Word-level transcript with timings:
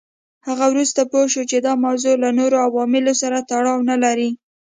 هغه 0.47 0.65
وروسته 0.71 1.01
پوه 1.11 1.25
شو 1.33 1.41
چې 1.51 1.57
دا 1.65 1.73
موضوع 1.85 2.15
له 2.23 2.29
نورو 2.39 2.57
عواملو 2.67 3.13
سره 3.21 3.45
تړاو 3.49 3.79
نه 3.89 3.95
لري. 4.03 4.29